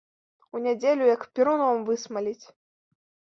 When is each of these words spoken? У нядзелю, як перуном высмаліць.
У 0.55 0.61
нядзелю, 0.63 1.05
як 1.09 1.21
перуном 1.39 1.85
высмаліць. 1.89 2.45